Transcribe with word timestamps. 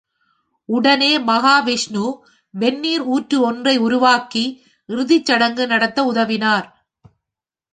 உடனே 0.69 1.19
மகா 1.19 1.59
விஷ்ணு 1.59 2.05
வெந்நீர் 2.53 3.03
ஊற்று 3.07 3.37
ஒன்றை 3.41 3.77
உருவாக்கி 3.77 4.43
இறுதிச் 4.89 5.25
சடங்கு 5.25 5.67
நடத்த 5.67 6.03
உதவினார். 6.03 6.67